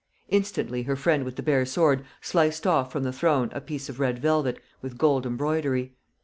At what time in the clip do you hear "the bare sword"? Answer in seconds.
1.35-2.03